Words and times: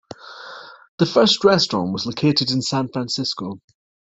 The 0.97 1.05
first 1.05 1.43
restaurant 1.43 1.93
was 1.93 2.07
located 2.07 2.49
in 2.49 2.63
San 2.63 2.87
Francisco. 2.89 3.59